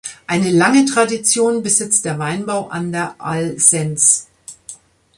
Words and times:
Eine 0.25 0.49
lange 0.49 0.85
Tradition 0.85 1.61
besitzt 1.61 2.05
der 2.05 2.17
Weinbau 2.17 2.69
an 2.69 2.91
der 2.91 3.13
Alsenz. 3.21 4.27